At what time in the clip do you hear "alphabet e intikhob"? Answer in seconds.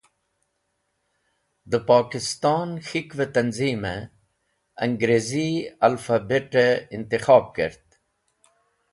5.87-7.47